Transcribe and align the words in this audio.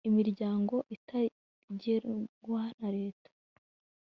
imiryango 0.09 0.75
itagengwa 0.95 2.61
na 2.79 2.89
leta 2.97 3.29